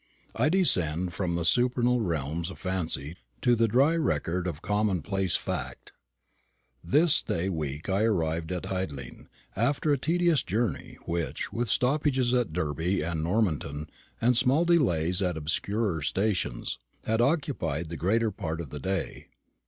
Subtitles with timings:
[0.33, 5.91] I descend from the supernal realms of fancy to the dry record of commonplace fact.
[6.83, 12.51] This day week I arrived at Hidling, after a tedious journey, which, with stoppages at
[12.51, 18.71] Derby and Normanton, and small delays at obscurer stations, had occupied the greater part of
[18.71, 19.27] the day.